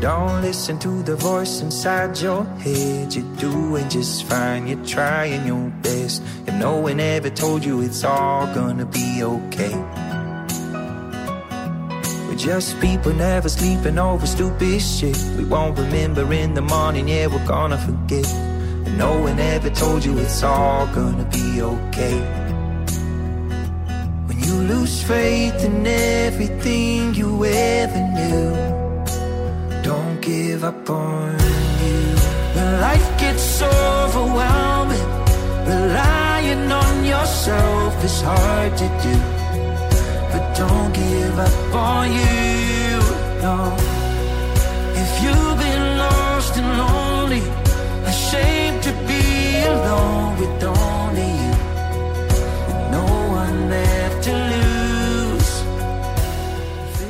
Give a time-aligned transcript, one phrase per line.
[0.00, 3.12] Don't listen to the voice inside your head.
[3.12, 6.22] You're doing just fine, you're trying your best.
[6.46, 9.74] And no one ever told you it's all gonna be okay.
[12.28, 15.18] We're just people never sleeping over stupid shit.
[15.36, 18.28] We won't remember in the morning, yeah, we're gonna forget.
[18.86, 22.20] And no one ever told you it's all gonna be okay.
[24.28, 28.77] When you lose faith in everything you ever knew,
[30.28, 31.32] give up on
[31.82, 32.00] you.
[32.54, 35.08] When life gets overwhelming,
[35.72, 39.14] relying on yourself is hard to do.
[40.32, 42.98] But don't give up on you,
[43.44, 43.56] no.
[45.02, 47.42] If you've been lost and lonely,
[48.12, 49.24] ashamed to be
[49.74, 51.54] alone with only you,
[52.96, 53.06] no
[53.40, 54.07] one left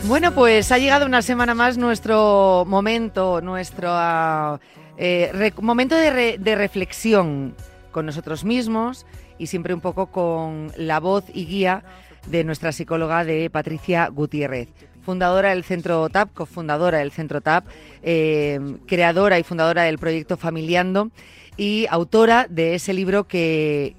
[0.08, 4.58] Bueno, pues ha llegado una semana más nuestro momento, nuestro
[4.96, 7.54] eh, momento de, re- de reflexión
[7.90, 9.04] con nosotros mismos
[9.36, 11.84] y siempre un poco con la voz y guía
[12.26, 14.68] de nuestra psicóloga de Patricia Gutiérrez,
[15.04, 17.66] fundadora del Centro TAP, cofundadora del Centro TAP,
[18.02, 21.10] eh, creadora y fundadora del proyecto Familiando
[21.58, 23.94] y autora de ese libro que,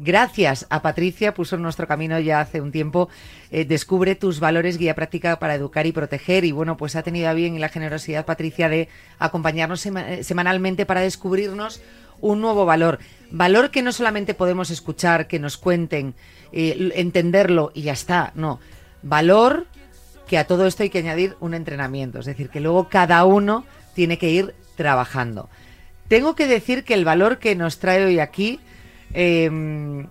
[0.00, 3.08] gracias a Patricia, puso en nuestro camino ya hace un tiempo,
[3.50, 6.44] eh, Descubre tus valores, guía práctica para educar y proteger.
[6.44, 11.02] Y bueno, pues ha tenido a bien la generosidad, Patricia, de acompañarnos eh, semanalmente para
[11.02, 11.80] descubrirnos
[12.20, 12.98] un nuevo valor.
[13.30, 16.14] Valor que no solamente podemos escuchar, que nos cuenten,
[16.52, 18.60] eh, entenderlo y ya está, no.
[19.02, 19.66] Valor
[20.26, 23.64] que a todo esto hay que añadir un entrenamiento, es decir, que luego cada uno
[23.94, 25.48] tiene que ir trabajando.
[26.08, 28.60] Tengo que decir que el valor que nos trae hoy aquí
[29.14, 30.06] eh,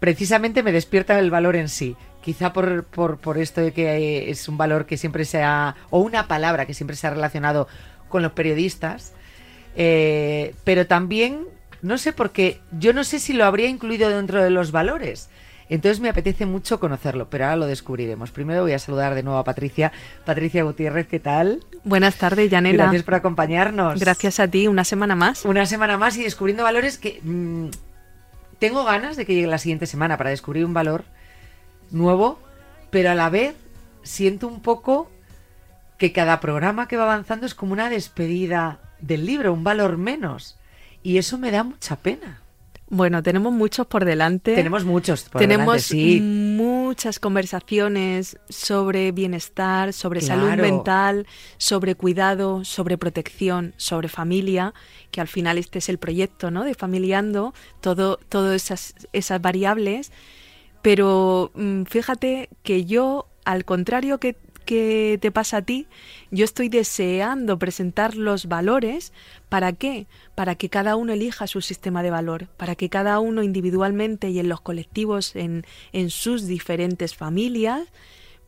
[0.00, 1.96] precisamente me despierta el valor en sí.
[2.22, 5.76] Quizá por, por, por esto de que eh, es un valor que siempre se ha,
[5.90, 7.68] o una palabra que siempre se ha relacionado
[8.08, 9.12] con los periodistas,
[9.76, 11.46] eh, pero también,
[11.82, 15.28] no sé, porque yo no sé si lo habría incluido dentro de los valores.
[15.68, 18.30] Entonces me apetece mucho conocerlo, pero ahora lo descubriremos.
[18.30, 19.92] Primero voy a saludar de nuevo a Patricia.
[20.24, 21.60] Patricia Gutiérrez, ¿qué tal?
[21.84, 22.84] Buenas tardes, Yanela.
[22.84, 24.00] Gracias por acompañarnos.
[24.00, 25.44] Gracias a ti, una semana más.
[25.44, 27.66] Una semana más y descubriendo valores que mm,
[28.58, 31.04] tengo ganas de que llegue la siguiente semana para descubrir un valor
[31.90, 32.38] nuevo,
[32.90, 33.54] pero a la vez
[34.02, 35.10] siento un poco
[35.98, 40.56] que cada programa que va avanzando es como una despedida del libro, un valor menos.
[41.02, 42.40] Y eso me da mucha pena.
[42.90, 44.54] Bueno, tenemos muchos por delante.
[44.54, 46.20] Tenemos muchos por Tenemos delante, sí.
[46.20, 51.26] muchas conversaciones sobre bienestar, sobre salud mental,
[51.58, 54.72] sobre cuidado, sobre protección, sobre familia,
[55.10, 56.64] que al final este es el proyecto, ¿no?
[56.64, 60.10] De familiando, todo, todas esas, esas variables.
[60.80, 64.34] Pero mm, fíjate que yo, al contrario que,
[64.68, 65.86] que te pasa a ti,
[66.30, 69.14] yo estoy deseando presentar los valores.
[69.48, 70.06] ¿Para qué?
[70.34, 74.38] Para que cada uno elija su sistema de valor, para que cada uno individualmente y
[74.38, 75.64] en los colectivos, en,
[75.94, 77.88] en sus diferentes familias,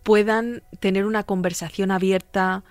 [0.02, 2.64] puedan tener una conversación abierta,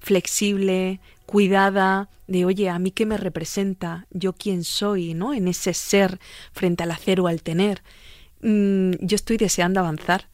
[0.00, 5.34] flexible, cuidada, de oye, a mí qué me representa, yo quién soy, ¿no?
[5.34, 6.18] En ese ser
[6.50, 7.80] frente al hacer o al tener.
[8.42, 10.26] Mm, yo estoy deseando avanzar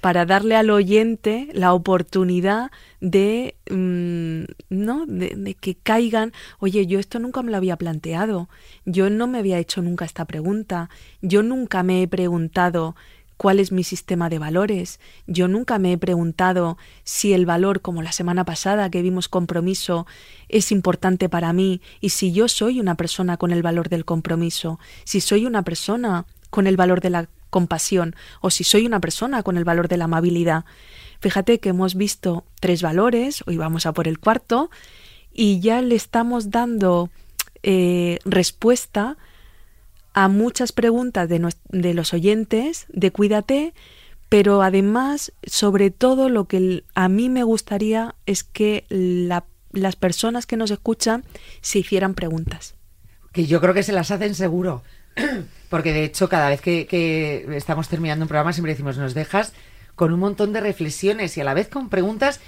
[0.00, 5.06] para darle al oyente la oportunidad de, mm, ¿no?
[5.06, 8.48] De, de que caigan, oye, yo esto nunca me lo había planteado,
[8.84, 10.90] yo no me había hecho nunca esta pregunta,
[11.20, 12.94] yo nunca me he preguntado
[13.40, 18.02] cuál es mi sistema de valores, yo nunca me he preguntado si el valor, como
[18.02, 20.06] la semana pasada que vimos compromiso,
[20.50, 24.78] es importante para mí y si yo soy una persona con el valor del compromiso,
[25.04, 29.42] si soy una persona con el valor de la compasión o si soy una persona
[29.42, 30.64] con el valor de la amabilidad.
[31.20, 34.70] Fíjate que hemos visto tres valores, hoy vamos a por el cuarto,
[35.32, 37.10] y ya le estamos dando
[37.62, 39.16] eh, respuesta
[40.12, 43.74] a muchas preguntas de, los oyentes de Cuídate,
[44.28, 50.46] pero además, sobre todo, lo que a mí me gustaría es que la- las personas
[50.46, 51.24] que nos escuchan
[51.60, 52.74] se hicieran preguntas.
[53.32, 54.82] Que yo creo que se las hacen seguro.
[55.68, 59.52] Porque de hecho, cada vez que, estamos terminando un programa, siempre decimos, nos dejas
[59.94, 62.40] con un montón de reflexiones y a la vez con preguntas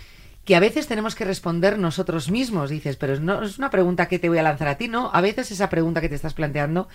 [0.44, 2.70] que a veces tenemos que responder nosotros mismos.
[2.70, 5.10] Dices, pero no es una pregunta que te voy a lanzar a ti, ¿no?
[5.12, 6.88] A veces esa pregunta que te estás planteando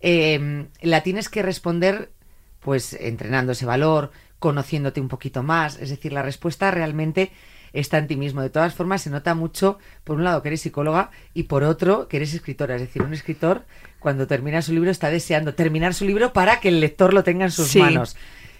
[0.00, 2.12] eh, la tienes que responder
[2.60, 5.78] pues entrenando ese valor, conociéndote un poquito más.
[5.78, 7.30] Es decir, la respuesta realmente
[7.74, 8.40] está en ti mismo.
[8.40, 12.08] De todas formas, se nota mucho, por un lado, que eres psicóloga y por otro,
[12.08, 12.76] que eres escritora.
[12.76, 13.64] Es decir, un escritor,
[14.04, 17.46] cuando termina su libro, está deseando terminar su libro para que el lector lo tenga
[17.46, 17.80] en sus Sí.
[17.80, 18.16] manos.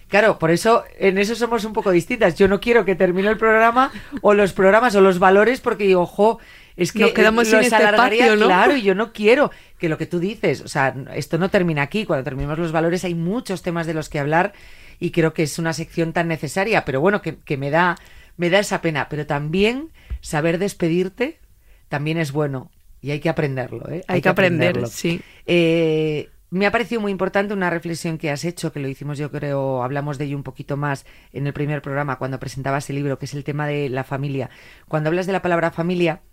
[0.09, 2.35] Claro, por eso en eso somos un poco distintas.
[2.35, 6.01] Yo no quiero que termine el programa o los programas o los valores porque digo,
[6.01, 6.39] ojo,
[6.75, 8.47] es que Nos quedamos sin este espacio, ¿no?
[8.47, 9.49] claro, y yo no quiero
[9.79, 12.05] que lo que tú dices, o sea, esto no termina aquí.
[12.05, 14.51] Cuando terminemos los valores hay muchos temas de los que hablar
[14.99, 17.95] y creo que es una sección tan necesaria, pero bueno, que, que me da
[18.37, 21.39] me da esa pena, pero también saber despedirte
[21.87, 22.69] también es bueno
[23.05, 24.03] y hay que aprenderlo, ¿eh?
[24.07, 25.21] Hay, que, aprender, sí.
[25.45, 29.29] Eh, me ha parecido muy importante una reflexión que has hecho, que lo hicimos yo
[29.29, 33.19] creo, hablamos de ello un poquito más en el primer programa cuando presentabas el libro,
[33.19, 34.49] que es el tema de la familia.
[34.87, 36.23] Cuando hablas de la palabra familia,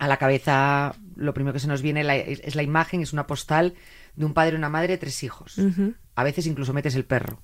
[0.00, 3.74] a la cabeza lo primero que se nos viene es la imagen, es una postal
[4.16, 5.56] de un padre, una madre, tres hijos.
[6.16, 7.40] A veces incluso metes el perro.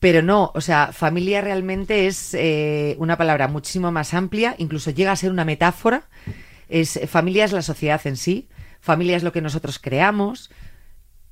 [0.00, 5.12] Pero no, o sea, familia realmente es eh, una palabra muchísimo más amplia, incluso llega
[5.12, 6.08] a ser una metáfora.
[6.68, 8.48] Es, familia es la sociedad en sí,
[8.80, 10.50] familia es lo que nosotros creamos,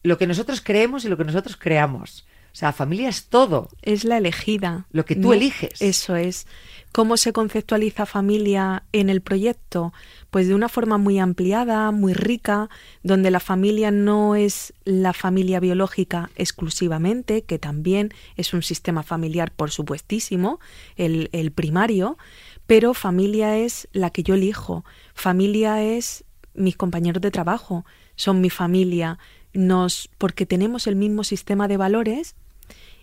[0.03, 2.27] lo que nosotros creemos y lo que nosotros creamos.
[2.55, 3.69] O sea, familia es todo.
[3.83, 4.87] Es la elegida.
[4.93, 5.83] Lo que tú eliges.
[5.83, 6.47] Eso es.
[6.93, 9.93] ¿Cómo se conceptualiza familia en el proyecto?
[10.31, 12.71] Pues de una forma muy ampliada, muy rica,
[13.03, 19.51] donde la familia no es la familia biológica exclusivamente, que también es un sistema familiar,
[19.51, 20.61] por supuestísimo,
[20.95, 22.19] el, el primario,
[22.67, 24.85] pero familia es la que yo elijo.
[25.15, 26.25] Familia es
[26.55, 27.85] mis compañeros de trabajo,
[28.17, 29.19] son mi familia,
[29.53, 32.37] nos, porque tenemos el mismo sistema de valores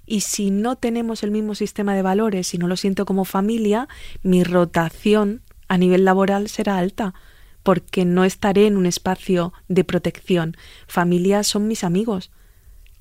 [0.05, 3.87] y si no tenemos el mismo sistema de valores y no lo siento como familia,
[4.23, 7.13] mi rotación a nivel laboral será alta
[7.63, 10.57] porque no estaré en un espacio de protección.
[10.87, 12.31] Familia son mis amigos,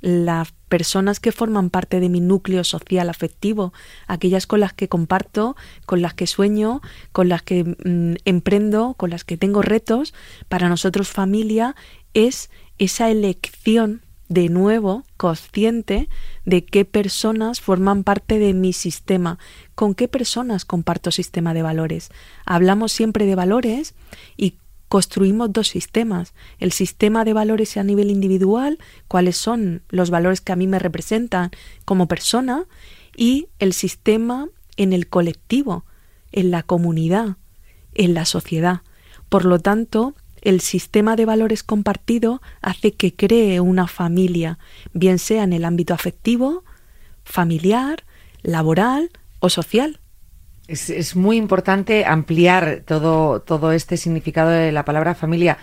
[0.01, 3.75] las personas que forman parte de mi núcleo social afectivo,
[4.07, 6.81] aquellas con las que comparto, con las que sueño,
[7.13, 10.15] con las que mm, emprendo, con las que tengo retos.
[10.49, 11.77] Para nosotros familia
[12.15, 14.01] es esa elección
[14.31, 16.09] de nuevo consciente
[16.45, 19.39] de qué personas forman parte de mi sistema,
[19.75, 22.11] con qué personas comparto sistema de valores.
[22.47, 23.95] Hablamos siempre de valores
[24.37, 24.55] y
[24.91, 26.35] construimos dos sistemas.
[26.59, 30.81] El sistema de valores a nivel individual, cuáles son los valores que a mí me
[30.81, 31.53] representan
[31.85, 32.65] como persona,
[33.17, 35.85] y el sistema en el colectivo,
[36.33, 37.37] en la comunidad,
[37.95, 38.81] en la sociedad.
[39.29, 44.59] Por lo tanto, el sistema de valores compartido hace que cree una familia,
[44.93, 46.65] bien sea en el ámbito afectivo,
[47.23, 48.03] familiar,
[48.43, 50.00] laboral o social.
[50.71, 55.59] Es, muy importante ampliar todo, todo este significado de la palabra familia,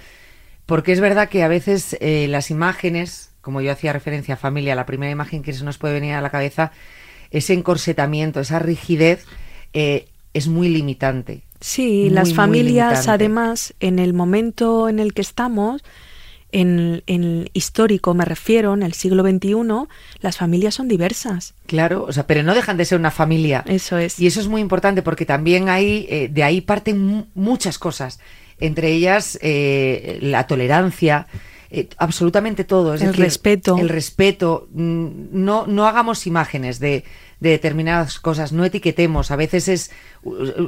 [0.66, 4.76] porque es verdad que a veces eh, las imágenes, como yo hacía referencia a familia,
[4.76, 6.74] la primera imagen que se nos puede venir a la cabeza,
[7.32, 9.26] ese encorsetamiento, esa rigidez,
[9.72, 11.44] eh, es muy limitante.
[11.62, 15.84] Sí, las familias además en el momento en el que estamos,
[16.62, 19.56] en, el histórico me refiero, en el siglo XXI,
[20.22, 21.54] las familias son diversas.
[21.66, 23.64] Claro, o sea, pero no dejan de ser una familia.
[23.68, 24.20] Eso es.
[24.20, 28.20] Y eso es muy importante porque también hay, eh, de ahí parten muchas cosas,
[28.60, 31.28] entre ellas eh, la tolerancia,
[31.70, 32.96] eh, absolutamente todo.
[32.96, 33.78] el respeto.
[33.78, 34.68] El respeto.
[34.72, 37.04] Mm, no, no hagamos imágenes de
[37.40, 39.92] de determinadas cosas, no etiquetemos, a veces es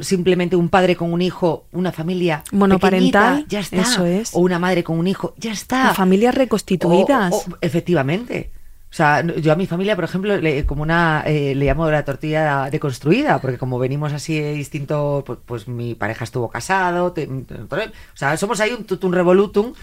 [0.02, 4.34] simplemente un padre con un hijo, una familia monoparental, ya está, eso es.
[4.34, 5.94] o una madre con un hijo, ya está.
[5.94, 7.46] familias reconstituidas.
[7.62, 8.52] efectivamente.
[8.92, 12.04] O sea, yo a mi familia, por ejemplo, le, como una, eh, le llamo la
[12.04, 18.36] tortilla deconstruida, porque como venimos así distinto, pues, pues mi pareja estuvo casado, o sea,
[18.36, 19.74] somos ahí un tutum revolutum,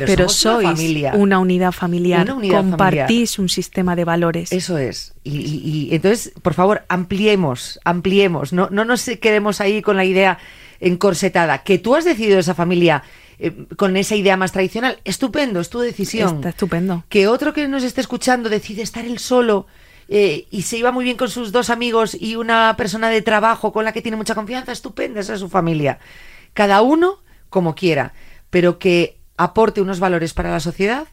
[0.00, 1.12] pero, sois una, familia.
[1.14, 4.50] una unidad familiar, compartís un sistema de valores.
[4.52, 5.14] Eso es.
[5.22, 8.52] Y, entonces, por favor, ampliemos, ampliemos.
[8.52, 10.38] No, no nos quedemos ahí con la idea
[10.80, 11.62] encorsetada.
[11.62, 13.02] Que tú has decidido esa familia
[13.38, 16.36] eh, con esa idea más tradicional, estupendo, es tu decisión.
[16.36, 17.04] Está estupendo.
[17.08, 19.66] Que otro que nos esté escuchando decide estar él solo.
[20.08, 23.72] Eh, y se iba muy bien con sus dos amigos y una persona de trabajo
[23.72, 25.98] con la que tiene mucha confianza, estupenda, esa es su familia.
[26.52, 28.12] Cada uno como quiera,
[28.50, 31.08] pero que aporte unos valores para la sociedad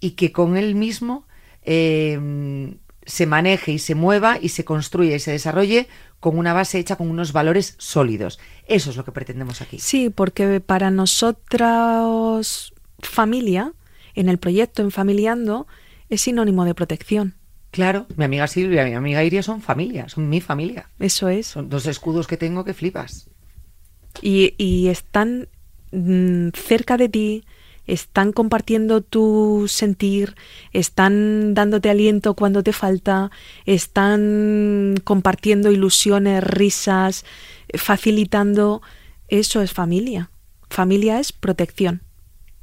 [0.00, 1.26] y que con él mismo
[1.62, 5.88] eh, se maneje y se mueva y se construya y se desarrolle
[6.20, 8.38] con una base hecha con unos valores sólidos.
[8.66, 9.78] Eso es lo que pretendemos aquí.
[9.78, 13.72] Sí, porque para nosotros familia,
[14.14, 15.66] en el proyecto en Familiando,
[16.08, 17.34] es sinónimo de protección.
[17.70, 20.88] Claro, mi amiga Silvia y mi amiga Iria son familia, son mi familia.
[20.98, 21.48] Eso es.
[21.48, 23.28] Son dos escudos que tengo que flipas.
[24.22, 25.48] Y, y están
[25.92, 27.44] mm, cerca de ti,
[27.86, 30.34] están compartiendo tu sentir,
[30.72, 33.30] están dándote aliento cuando te falta,
[33.64, 37.24] están compartiendo ilusiones, risas,
[37.74, 38.82] facilitando.
[39.28, 40.30] Eso es familia.
[40.68, 42.02] Familia es protección.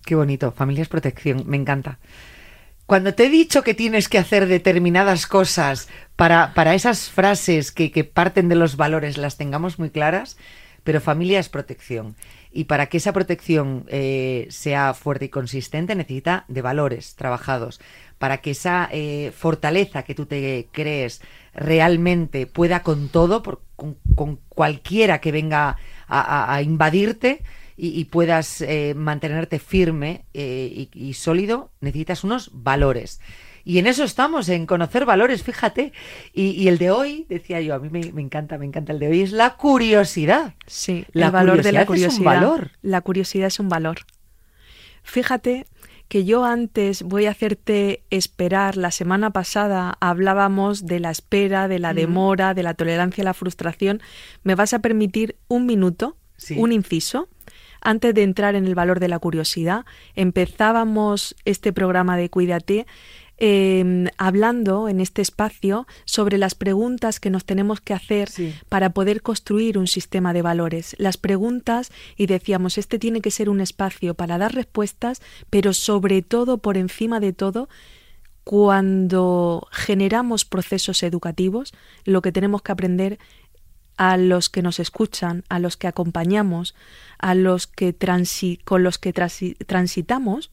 [0.06, 2.00] Qué bonito, familia es protección, me encanta.
[2.86, 5.88] cuando te he dicho que tienes que hacer determinadas cosas
[6.18, 10.38] para, para esas frases que, que parten de los valores las tengamos muy claras,
[10.84, 12.15] pero familia es protección.
[12.55, 17.81] Y para que esa protección eh, sea fuerte y consistente necesita de valores trabajados.
[18.19, 21.22] Para que esa eh, fortaleza que tú te crees
[21.55, 23.41] realmente pueda con todo,
[23.75, 27.41] con, cualquiera que venga a, invadirte
[27.75, 33.19] y, puedas eh, mantenerte firme y sólido, necesitas unos valores.
[33.65, 35.93] Y en eso estamos, en conocer valores, fíjate.
[36.34, 39.22] Y, el de hoy, decía yo, a mí me, encanta, me encanta el de hoy,
[39.22, 40.55] es la curiosidad.
[40.67, 42.13] Sí, el valor de la curiosidad.
[42.13, 42.72] Es un valor.
[42.82, 44.00] La curiosidad es un valor.
[45.03, 45.65] Fíjate
[46.08, 48.77] que yo antes voy a hacerte esperar.
[48.77, 53.34] La semana pasada hablábamos de la espera, de la demora, de la tolerancia a la
[53.34, 54.01] frustración.
[54.43, 56.17] ¿Me vas a permitir un minuto,
[56.58, 57.29] un inciso?
[57.82, 62.86] Antes de entrar en el valor de la curiosidad, empezábamos este programa de Cuídate
[63.38, 68.30] Em, hablando en este espacio sobre las preguntas que nos tenemos que hacer
[68.70, 70.96] para poder construir un sistema de valores.
[71.00, 76.22] Las preguntas, y decíamos, este tiene que ser un espacio para dar respuestas, pero sobre
[76.22, 77.70] todo, por encima de todo,
[78.44, 81.74] cuando generamos procesos educativos,
[82.06, 83.20] lo que tenemos que aprender
[83.98, 86.75] a los que nos escuchan, a los que acompañamos,
[87.18, 87.96] a los que
[88.63, 90.52] con los que transitamos,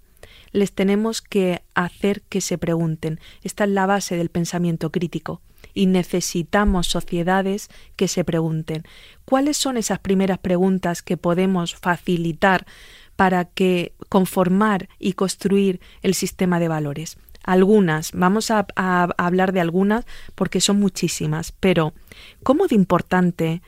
[0.53, 3.21] les tenemos que hacer que se pregunten.
[3.43, 5.41] Esta es la base del pensamiento crítico.
[5.75, 8.85] Y necesitamos sociedades que se pregunten.
[9.25, 12.67] ¿Cuáles son esas primeras preguntas que podemos facilitar
[13.15, 17.19] para que conformar y construir el sistema de valores?
[17.45, 21.95] Algunas, vamos a, a hablar de algunas porque son muchísimas, pero
[22.43, 23.63] ¿cómo de importante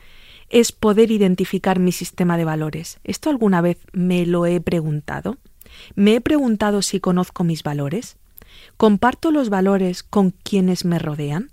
[0.49, 2.99] es poder identificar mi sistema de valores?
[3.03, 5.37] ¿Esto alguna vez me lo he preguntado?
[5.95, 8.17] ¿Me he preguntado si conozco mis valores?
[8.77, 11.51] ¿Comparto los valores con quienes me rodean?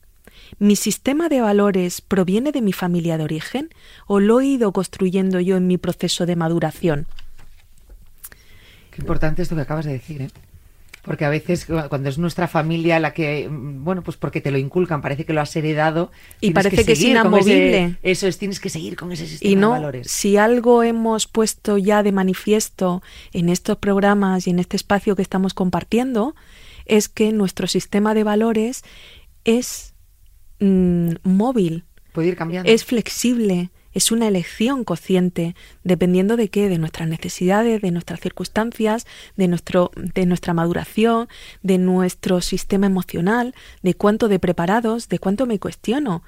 [0.59, 3.71] ¿Mi sistema de valores proviene de mi familia de origen
[4.07, 7.07] o lo he ido construyendo yo en mi proceso de maduración?
[8.91, 10.31] Qué importante esto que acabas de decir, ¿eh?
[11.03, 14.59] Porque a veces cuando es nuestra familia la que, mm, bueno, pues porque te lo
[14.59, 16.11] inculcan, parece que lo has heredado.
[16.41, 17.97] Y parece que, es inamovible.
[18.03, 20.11] eso es, tienes que seguir con ese sistema y no, de valores.
[20.11, 23.03] Si algo hemos puesto ya de manifiesto
[23.33, 26.35] en estos programas y en este espacio que estamos compartiendo,
[26.87, 28.83] es que nuestro sistema de valores
[29.45, 29.95] es
[30.59, 31.85] mm, móvil.
[32.13, 32.71] Puede ir cambiando.
[32.71, 39.07] Es flexible es una elección consciente, dependiendo de qué, de nuestras necesidades, de nuestras circunstancias,
[39.37, 41.29] de, nuestro, de nuestra maduración,
[41.63, 46.23] de nuestro sistema emocional, de cuánto de preparados, de cuánto me cuestiono.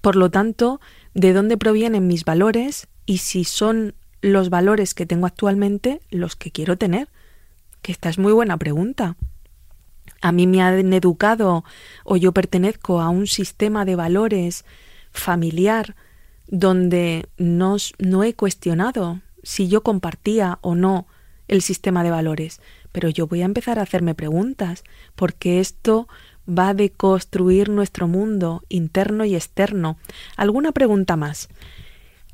[0.00, 0.80] Por lo tanto,
[1.14, 6.50] de dónde provienen mis valores y si son los valores que tengo actualmente los que
[6.50, 7.08] quiero tener.
[7.82, 9.16] Que esta es muy buena pregunta.
[10.20, 11.64] A mí me han educado
[12.04, 14.64] o yo pertenezco a un sistema de valores
[15.10, 15.96] familiar
[16.52, 21.06] donde no, no he cuestionado si yo compartía o no
[21.48, 22.60] el sistema de valores,
[22.92, 24.84] pero yo voy a empezar a hacerme preguntas,
[25.16, 26.08] porque esto
[26.46, 29.96] va de construir nuestro mundo interno y externo.
[30.36, 31.48] ¿Alguna pregunta más?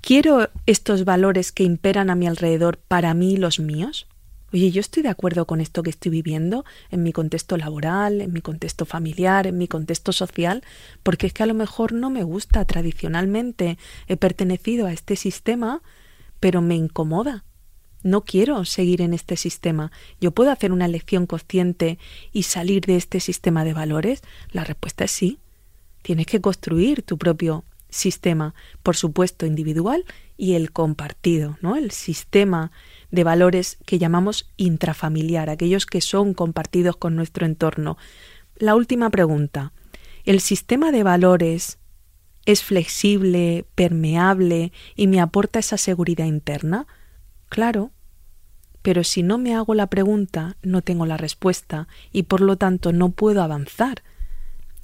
[0.01, 4.08] ¿Quiero estos valores que imperan a mi alrededor para mí los míos?
[4.51, 8.33] Oye, yo estoy de acuerdo con esto que estoy viviendo en mi contexto laboral, en
[8.33, 10.65] mi contexto familiar, en mi contexto social,
[11.03, 13.77] porque es que a lo mejor no me gusta tradicionalmente,
[14.07, 15.83] he pertenecido a este sistema,
[16.41, 17.45] pero me incomoda.
[18.03, 19.93] No quiero seguir en este sistema.
[20.19, 21.99] ¿Yo puedo hacer una elección consciente
[22.33, 24.23] y salir de este sistema de valores?
[24.51, 25.41] La respuesta es sí.
[26.01, 30.05] Tienes que construir tu propio sistema, por supuesto individual
[30.37, 31.77] y el compartido, ¿no?
[31.77, 32.71] El sistema
[33.11, 37.97] de valores que llamamos intrafamiliar, aquellos que son compartidos con nuestro entorno.
[38.57, 39.73] La última pregunta.
[40.25, 41.79] ¿El sistema de valores
[42.45, 46.87] es flexible, permeable y me aporta esa seguridad interna?
[47.49, 47.93] Claro.
[48.83, 52.93] Pero si no me hago la pregunta, no tengo la respuesta y por lo tanto
[52.93, 54.03] no puedo avanzar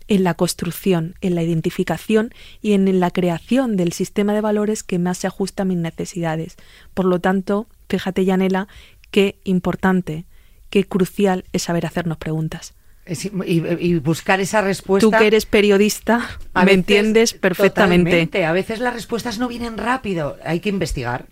[0.09, 4.99] en la construcción, en la identificación y en la creación del sistema de valores que
[4.99, 6.57] más se ajusta a mis necesidades.
[6.93, 8.69] Por lo tanto, fíjate, Yanela,
[9.11, 10.25] qué importante,
[10.71, 12.75] qué crucial es saber hacernos preguntas.
[13.07, 15.07] Y, buscar esa respuesta.
[15.07, 18.47] Tú que eres periodista, me entiendes perfectamente.
[18.47, 20.39] A veces las respuestas no vienen rápido.
[20.43, 21.27] Hay que investigar.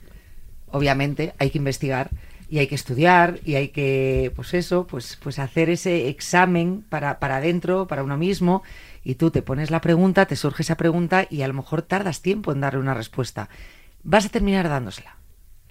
[0.70, 2.10] Obviamente, hay que investigar
[2.52, 7.18] y hay que estudiar y hay que, pues eso, pues, pues hacer ese examen para,
[7.18, 8.62] para adentro, para uno mismo,
[9.02, 12.20] y tú te pones la pregunta, te surge esa pregunta y a lo mejor tardas
[12.20, 13.48] tiempo en darle una respuesta.
[14.02, 15.16] Vas a terminar dándosela.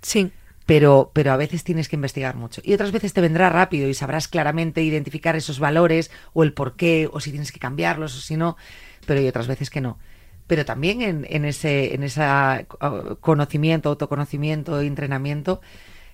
[0.02, 0.32] Sí
[0.66, 2.62] pero, pero a veces tienes que investigar mucho.
[2.64, 6.76] Y otras veces te vendrá rápido y sabrás claramente identificar esos valores o el por
[6.76, 8.58] qué, o si tienes que cambiarlos o si no,
[9.06, 10.00] pero hay otras veces que no.
[10.48, 15.62] Pero también en, en ese en esa uh, conocimiento, autoconocimiento, entrenamiento,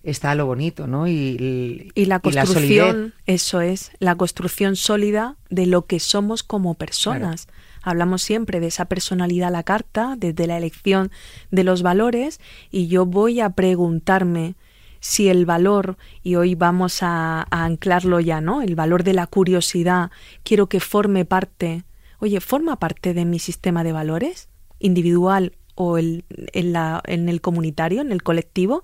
[0.10, 1.08] está lo bonito, ¿no?
[1.08, 7.48] Y, y la construcción, eso es, la construcción sólida de lo que somos como personas.
[7.84, 11.12] Hablamos siempre de esa personalidad a la carta, desde la elección
[11.52, 12.40] de los valores,
[12.72, 14.56] y yo voy a preguntarme
[15.00, 18.62] si el valor, y hoy vamos a, anclarlo ya, ¿no?
[18.62, 20.10] El valor de la curiosidad,
[20.44, 21.84] quiero que forme parte,
[22.20, 24.50] oye, ¿forma parte de mi sistema de valores?
[24.80, 28.84] individual o el, en, la, en el comunitario, en el colectivo,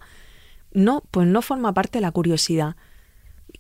[0.74, 2.76] no, pues no forma parte de la curiosidad.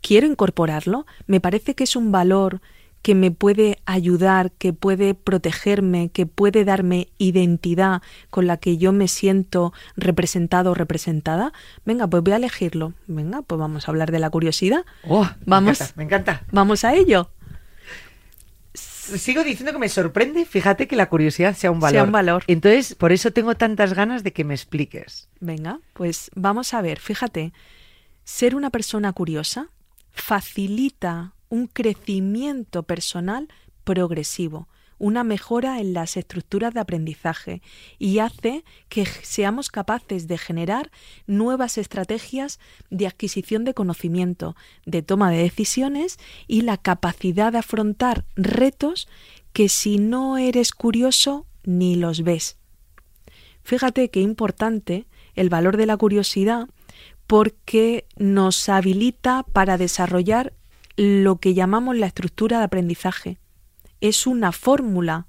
[0.01, 2.62] Quiero incorporarlo, me parece que es un valor
[3.03, 8.93] que me puede ayudar, que puede protegerme, que puede darme identidad con la que yo
[8.93, 11.51] me siento representado o representada,
[11.86, 12.93] venga, pues voy a elegirlo.
[13.08, 14.86] Venga, pues vamos a hablar de la curiosidad.
[15.08, 16.43] Oh, vamos, me encanta.
[16.51, 17.29] Vamos a ello.
[19.03, 21.93] Sigo diciendo que me sorprende, fíjate que la curiosidad sea un valor.
[21.93, 22.43] Sea un valor.
[22.48, 25.29] Entonces, por eso tengo tantas ganas de que me expliques.
[25.39, 27.53] Venga, pues vamos a ver, fíjate,
[28.24, 29.69] ser una persona curiosa
[30.12, 33.48] facilita un crecimiento personal
[33.83, 34.67] progresivo,
[35.03, 37.62] una mejora en las estructuras de aprendizaje
[38.00, 40.91] y hace que seamos capaces de generar
[41.27, 42.57] nuevas estrategias
[42.89, 44.55] de adquisición de conocimiento,
[44.86, 49.10] de toma de decisiones y la capacidad de afrontar retos
[49.51, 52.55] que si no eres curioso ni los ves.
[53.62, 55.05] Fíjate qué importante
[55.36, 56.69] el valor de la curiosidad
[57.27, 60.53] porque nos habilita para desarrollar
[60.95, 63.42] lo que llamamos la estructura de aprendizaje.
[64.03, 65.27] Es una fórmula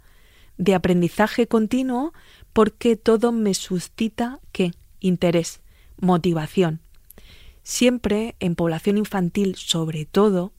[0.58, 2.12] de aprendizaje continuo
[2.52, 4.72] porque todo me suscita qué?
[4.98, 5.60] Interés,
[6.00, 6.80] motivación.
[7.62, 10.50] Siempre en población infantil, sobre todo,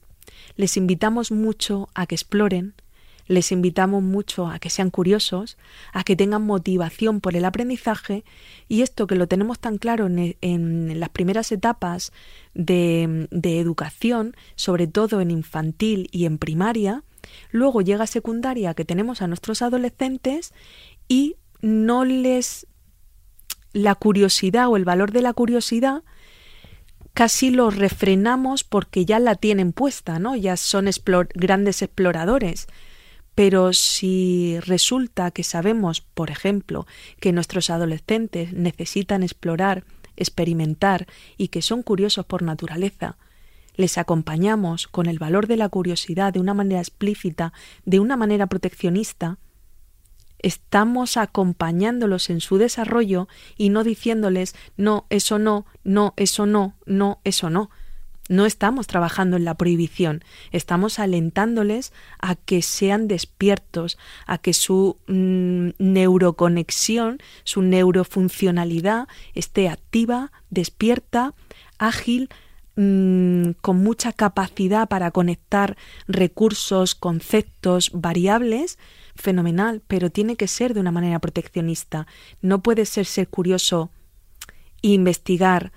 [0.56, 2.72] les invitamos mucho a que exploren,
[3.26, 5.58] les invitamos mucho a que sean curiosos,
[5.92, 8.24] a que tengan motivación por el aprendizaje
[8.66, 12.12] y esto que lo tenemos tan claro en, las primeras etapas
[12.54, 17.04] de, de educación, sobre todo en infantil y en primaria,
[17.50, 20.52] luego llega secundaria que tenemos a nuestros adolescentes
[21.08, 22.66] y no les
[23.72, 26.02] la curiosidad o el valor de la curiosidad
[27.16, 30.36] casi lo refrenamos porque ya la tienen puesta, ¿no?
[30.36, 30.86] Ya son
[31.34, 32.66] grandes exploradores.
[33.34, 36.86] Pero si resulta que sabemos, por ejemplo,
[37.18, 39.84] que nuestros adolescentes necesitan explorar,
[40.16, 41.06] experimentar
[41.38, 43.16] y que son curiosos por naturaleza,
[43.76, 47.52] les acompañamos con el valor de la curiosidad de una manera explícita,
[47.84, 49.38] de una manera proteccionista,
[50.38, 57.20] estamos acompañándolos en su desarrollo y no diciéndoles no, eso no, no, eso no, no,
[57.24, 57.70] eso no,
[58.28, 64.98] no estamos trabajando en la prohibición, estamos alentándoles a que sean despiertos, a que su
[65.06, 71.34] mm, neuroconexión, su neurofuncionalidad esté activa, despierta,
[71.78, 72.28] ágil,
[72.76, 78.78] mm, con mucha capacidad para conectar recursos, conceptos, variables,
[79.16, 82.06] fenomenal, pero tiene que ser de una manera proteccionista.
[82.40, 83.90] No puede ser ser curioso,
[84.82, 85.72] investigar,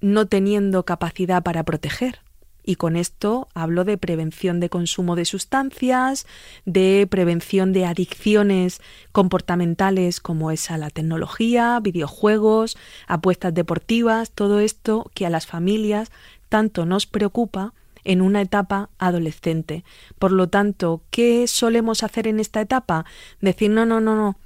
[0.00, 2.20] no teniendo capacidad para proteger.
[2.62, 6.26] Y con esto hablo de prevención de consumo de sustancias,
[6.66, 8.80] de prevención de adicciones
[9.12, 16.10] comportamentales como es a la tecnología, videojuegos, apuestas deportivas, todo esto que a las familias
[16.50, 17.72] tanto nos preocupa
[18.04, 19.84] en una etapa adolescente.
[20.18, 23.06] Por lo tanto, ¿qué solemos hacer en esta etapa?
[23.40, 24.38] Decir, no, no, no, no,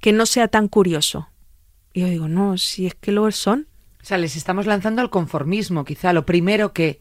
[0.00, 1.28] que no sea tan curioso.
[1.92, 3.66] Y yo digo, no, si es que lo son.
[4.02, 7.00] O sea, les estamos lanzando al conformismo, quizá lo primero que,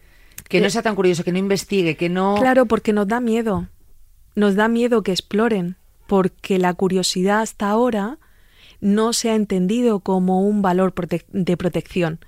[0.50, 2.36] que no eh, sea tan curioso, que no investigue, que no...
[2.40, 3.68] Claro, porque nos da miedo.
[4.36, 8.18] Nos da miedo que exploren, porque la curiosidad hasta ahora
[8.82, 10.94] no se ha entendido como un valor
[11.30, 12.20] de protección.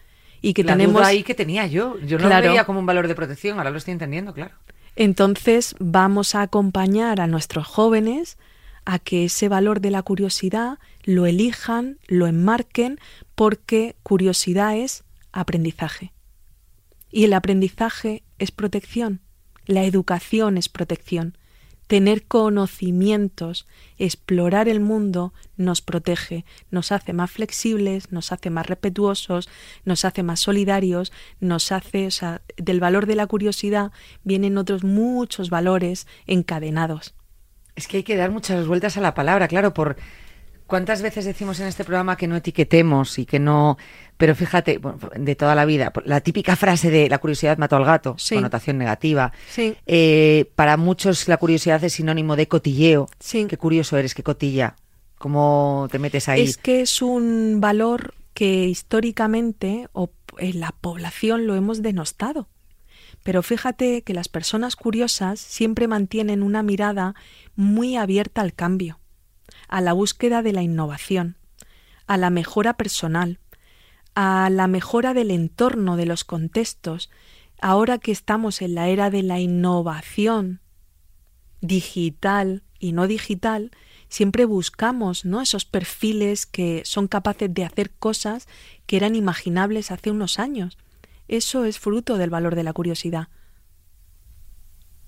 [0.42, 2.00] Y que la tenemos ahí que tenía yo.
[2.00, 4.56] Yo no lo veía como un valor de protección, ahora lo estoy entendiendo, claro.
[4.96, 8.38] Entonces vamos a acompañar a nuestros jóvenes
[8.86, 13.00] a que ese valor de la curiosidad lo elijan, lo enmarquen,
[13.36, 16.14] porque curiosidad es aprendizaje.
[17.12, 19.22] Y el aprendizaje es protección,
[19.66, 21.38] la educación es protección.
[21.88, 23.66] Tener conocimientos,
[23.98, 29.50] explorar el mundo nos protege, nos hace más flexibles, nos hace más respetuosos,
[29.86, 33.92] nos hace más solidarios, nos hace, o sea, del valor de la curiosidad
[34.24, 37.16] vienen otros muchos valores encadenados.
[37.76, 39.98] Es que hay que dar muchas vueltas a la palabra, claro, por
[40.68, 43.78] ¿Cuántas veces decimos en este programa que no etiquetemos y que no...
[44.18, 44.82] Pero fíjate,
[45.16, 49.32] de toda la vida, la típica frase de la curiosidad mató al gato, connotación negativa.
[49.50, 49.76] Sí.
[49.86, 53.08] Eh, para muchos la curiosidad es sinónimo de cotilleo.
[53.20, 53.46] Sí.
[53.46, 54.76] Qué curioso eres, qué cotilla.
[55.18, 56.42] ¿Cómo te metes ahí?
[56.42, 62.50] Es que es un valor que históricamente o en la población lo hemos denostado.
[63.24, 67.16] Pero fíjate que las personas curiosas siempre mantienen una mirada
[67.56, 69.00] muy abierta al cambio
[69.68, 71.38] a la búsqueda de la innovación,
[72.08, 73.40] a la mejora personal,
[74.16, 77.10] a la mejora del entorno, de los contextos,
[77.62, 80.62] ahora que estamos en la era de la innovación
[81.62, 83.72] digital y no digital,
[84.10, 88.48] siempre buscamos esos perfiles que son capaces de hacer cosas
[88.86, 90.78] que eran imaginables hace unos años.
[91.28, 93.28] Eso es fruto del valor de la curiosidad.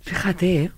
[0.02, 0.72] Fíjate, ¿eh?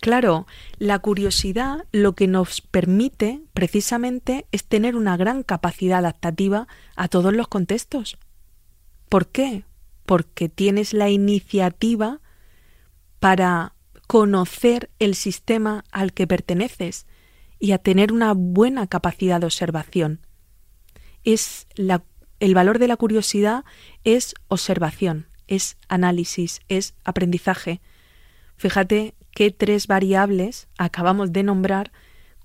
[0.00, 0.46] Claro,
[0.78, 7.34] la curiosidad lo que nos permite precisamente es tener una gran capacidad adaptativa a todos
[7.34, 8.16] los contextos.
[9.08, 9.64] ¿Por qué?
[10.06, 12.20] Porque tienes la iniciativa
[13.18, 13.74] para
[14.06, 17.06] conocer el sistema al que perteneces
[17.58, 20.20] y a tener una buena capacidad de observación.
[21.24, 23.64] Es el valor de la curiosidad
[24.04, 27.80] es observación, es análisis, es aprendizaje.
[28.56, 31.92] Fíjate qué tres variables acabamos de nombrar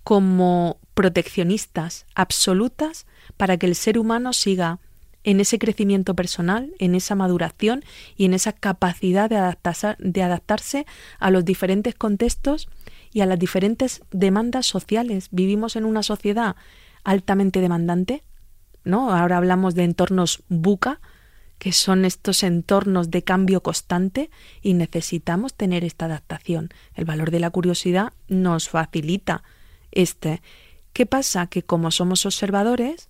[0.03, 4.77] como proteccionistas absolutas para que el ser humano siga
[5.23, 7.83] en ese crecimiento personal, en esa maduración
[8.15, 10.85] y en esa capacidad de adaptarse, de adaptarse
[11.17, 12.69] a los diferentes contextos
[13.11, 15.29] y a las diferentes demandas sociales.
[15.31, 16.55] Vivimos en una sociedad
[17.03, 18.21] altamente demandante,
[18.83, 19.11] ¿no?
[19.11, 21.01] Ahora hablamos de entornos buca,
[21.63, 24.29] que son estos entornos de cambio constante
[24.61, 26.71] y necesitamos tener esta adaptación.
[26.93, 29.43] El valor de la curiosidad nos facilita
[29.89, 30.41] este.
[30.91, 31.47] ¿Qué pasa?
[31.47, 33.07] Que como somos observadores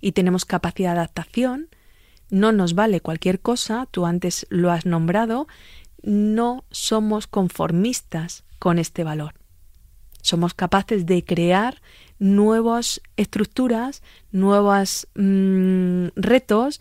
[0.00, 1.68] y tenemos capacidad de adaptación,
[2.30, 5.48] no nos vale cualquier cosa, tú antes lo has nombrado,
[6.04, 9.34] no somos conformistas con este valor.
[10.22, 11.82] Somos capaces de crear
[12.20, 16.78] nuevas estructuras, nuevos mm, retos,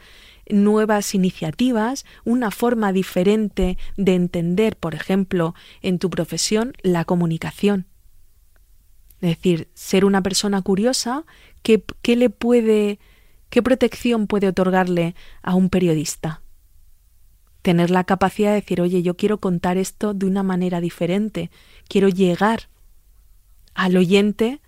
[0.50, 7.86] nuevas iniciativas, una forma diferente de entender, por ejemplo, en tu profesión, la comunicación.
[9.22, 11.26] Es decir, ser una persona curiosa,
[11.62, 13.00] ¿qué, qué le puede,
[13.50, 16.42] qué protección puede otorgarle a un periodista?
[17.62, 21.52] Tener la capacidad de decir, oye, yo quiero contar esto de una manera diferente,
[21.90, 22.70] quiero llegar
[23.74, 24.62] al oyente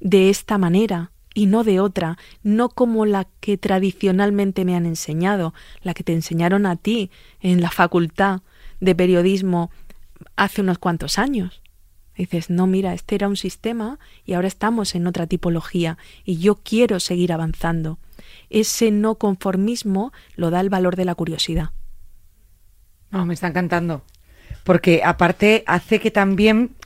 [0.00, 5.52] de esta manera, y no de otra, no como la que tradicionalmente me han enseñado,
[5.82, 7.10] la que te enseñaron a ti
[7.42, 8.40] en la facultad
[8.80, 9.70] de periodismo
[10.36, 11.60] hace unos cuantos años.
[12.16, 16.54] dices, no, mira, este era un sistema y ahora estamos en otra tipología y yo
[16.54, 17.98] quiero seguir avanzando.
[18.48, 21.68] Ese no conformismo lo da el valor de la curiosidad.
[23.10, 24.02] No, me está encantando.
[24.64, 26.76] Porque aparte hace que también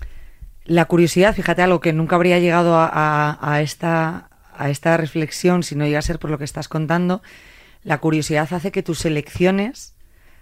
[0.65, 5.75] la curiosidad, fíjate algo que nunca habría llegado a, a esta, a esta reflexión, si
[5.75, 7.23] no llega a ser por lo que estás contando,
[7.83, 9.95] la curiosidad hace que tus elecciones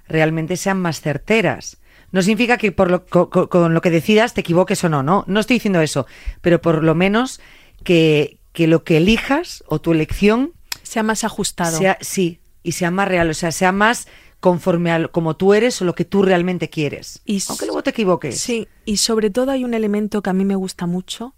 [0.08, 1.78] realmente sean más certeras.
[2.10, 5.40] No significa que por lo, con, lo que decidas te equivoques o no, no, no
[5.40, 6.06] estoy diciendo eso,
[6.40, 7.40] pero por lo menos
[7.84, 11.76] que, que lo que elijas o tu elección sea más ajustado.
[11.76, 14.08] Sea, sí, y sea más real, o sea, sea más
[14.40, 17.20] conforme a como tú eres o lo que tú realmente quieres.
[17.24, 18.40] Y aunque luego te equivoques.
[18.40, 21.34] Sí, y sobre todo hay un elemento que a mí me gusta mucho,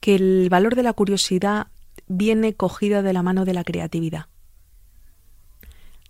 [0.00, 1.68] que el valor de la curiosidad
[2.08, 4.26] viene cogida de la mano de la creatividad.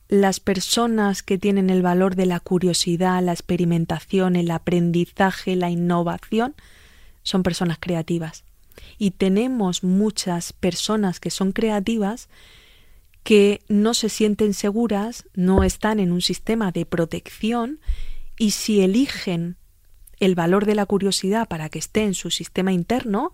[0.09, 6.55] Las personas que tienen el valor de la curiosidad, la experimentación, el aprendizaje, la innovación,
[7.23, 8.45] son personas creativas.
[8.99, 12.29] Y tenemos muchas personas que son creativas
[13.25, 17.81] que no se sienten seguras, no están en un sistema de protección
[18.39, 19.57] y si eligen
[20.21, 23.33] el valor de la curiosidad para que esté en su sistema interno,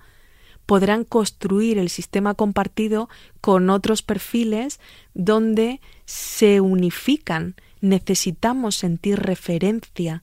[0.66, 3.08] podrán construir el sistema compartido
[3.40, 4.80] con otros perfiles
[5.14, 7.56] donde se unifican.
[7.80, 10.22] Necesitamos sentir referencia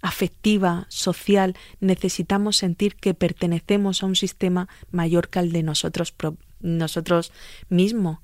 [0.00, 6.14] afectiva, social, necesitamos sentir que pertenecemos a un sistema mayor que el de nosotros,
[6.60, 7.32] nosotros
[7.68, 8.18] mismos.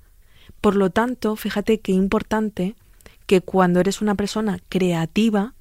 [0.61, 2.77] Por lo tanto, fíjate qué importante
[3.27, 5.55] que cuando eres una persona creativa,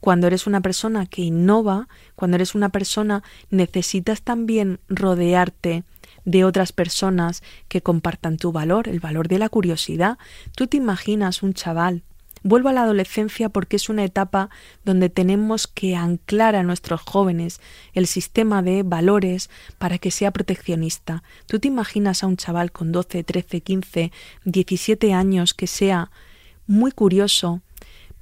[0.00, 5.84] cuando eres una persona que innova, cuando eres una persona, necesitas también rodearte
[6.24, 10.18] de otras personas que compartan tu valor, el valor de la curiosidad.
[10.54, 12.02] Tú te imaginas un chaval
[12.42, 14.48] Vuelvo a la adolescencia porque es una etapa
[14.84, 17.60] donde tenemos que anclar a nuestros jóvenes
[17.94, 21.22] el sistema de valores para que sea proteccionista.
[21.46, 24.12] ¿Tú te imaginas a un chaval con 12, 13, 15,
[24.44, 26.10] 17 años que sea
[26.66, 27.60] muy curioso,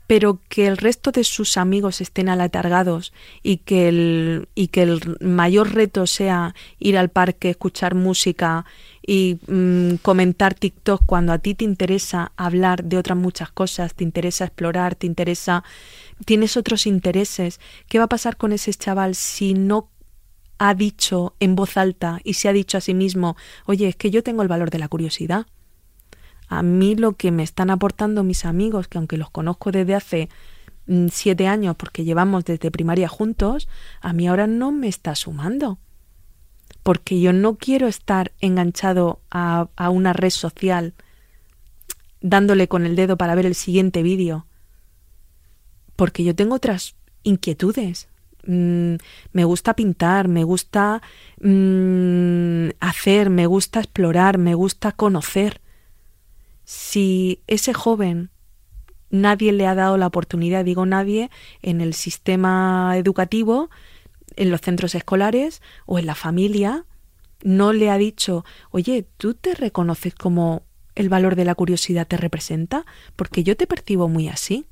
[0.07, 5.17] pero que el resto de sus amigos estén alatargados y que el, y que el
[5.21, 8.65] mayor reto sea ir al parque, escuchar música
[9.05, 14.05] y mm, comentar TikTok cuando a ti te interesa hablar de otras muchas cosas, te
[14.05, 15.65] interesa explorar, te interesa,
[16.25, 17.61] tienes otros intereses.
[17.89, 19.91] ¿Qué va a pasar con ese chaval si no
[20.59, 24.11] ha dicho en voz alta y se ha dicho a sí mismo, oye, es que
[24.11, 25.47] yo tengo el valor de la curiosidad?
[26.49, 30.29] A mí lo que me están aportando mis amigos, que aunque los conozco desde hace
[30.87, 33.69] mm, siete años porque llevamos desde primaria juntos,
[34.01, 35.79] a mí ahora no me está sumando.
[36.83, 40.95] Porque yo no quiero estar enganchado a, una red social
[42.21, 44.47] dándole con el dedo para ver el siguiente vídeo.
[45.97, 48.09] Porque yo tengo otras inquietudes.
[48.47, 48.97] Mm,
[49.33, 51.03] me gusta pintar, me gusta
[51.41, 55.61] mm, hacer, me gusta explorar, me gusta conocer
[56.67, 58.31] si ese joven
[59.09, 61.31] nadie le ha dado la oportunidad, digo nadie,
[61.63, 63.71] en el sistema educativo,
[64.35, 66.85] en los centros escolares o en la familia,
[67.43, 70.65] no le ha dicho, oye, ¿tú te reconoces como
[70.97, 72.85] el valor de la curiosidad te representa?
[73.15, 74.67] Porque yo te percibo muy así.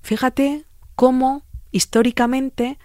[0.00, 2.78] Fíjate cómo históricamente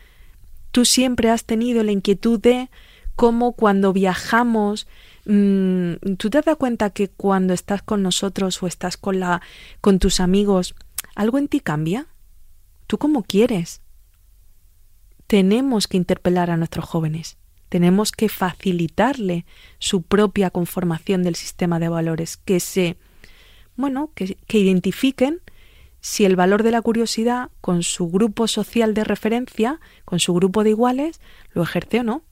[0.72, 2.70] tú siempre has tenido la inquietud de
[3.16, 4.88] cómo cuando viajamos
[5.28, 9.42] ¿Tú te das cuenta que cuando estás con nosotros o estás con, la,
[9.82, 10.74] con tus amigos,
[11.16, 12.08] algo en ti cambia?
[12.88, 13.82] ¿Tú cómo quieres?
[15.28, 17.38] Tenemos que interpelar a nuestros jóvenes.
[17.68, 19.46] Tenemos que facilitarle
[19.80, 22.96] su propia conformación del sistema de valores, que se,
[23.76, 25.42] bueno, que, que identifiquen
[26.00, 30.64] si el valor de la curiosidad con su grupo social de referencia, con su grupo
[30.64, 31.20] de iguales,
[31.52, 32.24] lo ejerce o no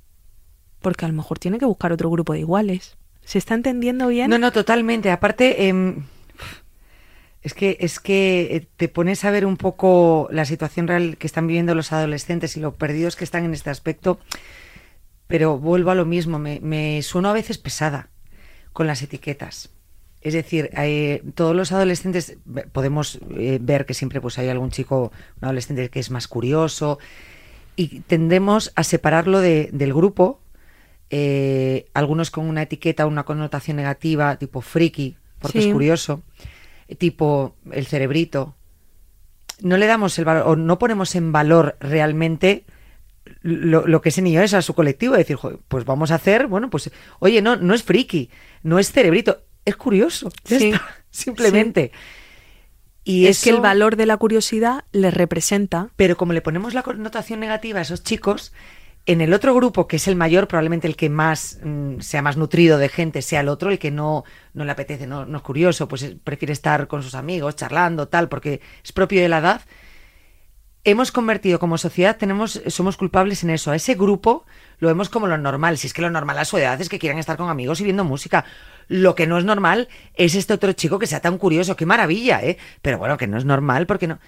[0.85, 2.95] porque a lo mejor tiene que buscar otro grupo de iguales.
[3.23, 4.29] ¿Se está entendiendo bien?
[4.29, 5.09] No, no, totalmente.
[5.09, 6.03] Aparte, em,
[7.41, 11.25] es que es que eh, te pones a ver un poco la situación real que
[11.25, 14.19] están viviendo los adolescentes y lo perdidos que están en este aspecto.
[15.25, 18.09] Pero vuelvo a lo mismo, me, sueno a veces pesada
[18.71, 19.71] con las etiquetas.
[20.21, 22.37] Es decir, eh, todos los adolescentes
[22.71, 26.99] podemos eh, ver que siempre pues hay algún chico, un adolescente que es más curioso
[27.75, 30.41] y tendemos a separarlo de, del grupo
[31.09, 36.23] eh, algunos con una etiqueta, una connotación negativa, tipo friki, porque es curioso,
[36.97, 38.55] tipo el cerebrito.
[39.61, 42.65] No le damos el valor, o no ponemos en valor realmente
[43.41, 45.15] lo, que ese niño es a su colectivo.
[45.15, 45.37] Decir,
[45.67, 48.29] pues vamos a hacer, bueno, pues, oye, no, no es friki,
[48.63, 50.31] no es cerebrito, es curioso.
[51.09, 51.91] simplemente.
[53.03, 55.89] Y es que el valor de la curiosidad le representa.
[55.95, 58.51] Pero como le ponemos la connotación negativa a esos chicos,
[59.05, 62.37] en el otro grupo, que es el mayor, probablemente el que más mm, sea más
[62.37, 65.43] nutrido de gente, sea el otro, el que no, no le apetece, no, no es
[65.43, 69.61] curioso, pues prefiere estar con sus amigos, charlando, tal, porque es propio de la edad.
[70.83, 73.71] Hemos convertido como sociedad, tenemos, somos culpables en eso.
[73.71, 74.45] A ese grupo
[74.77, 75.79] lo vemos como lo normal.
[75.79, 77.83] Si es que lo normal a su edad es que quieran estar con amigos y
[77.83, 78.45] viendo música.
[78.87, 81.75] Lo que no es normal es este otro chico que sea tan curioso.
[81.75, 82.59] Qué maravilla, ¿eh?
[82.83, 84.19] Pero bueno, que no es normal porque no.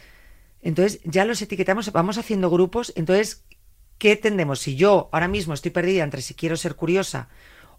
[0.63, 2.91] Entonces ya los etiquetamos, vamos haciendo grupos.
[2.95, 3.45] Entonces
[3.97, 4.59] ¿qué tendemos?
[4.59, 7.29] Si yo ahora mismo estoy perdida entre si quiero ser curiosa